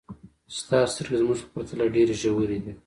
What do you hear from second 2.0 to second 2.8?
ژورې دي.